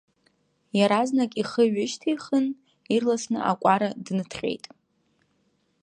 [0.77, 2.45] Иаразнак ихы ҩышьҭихын,
[2.95, 4.65] ирласны акәара дныҭҟьеит.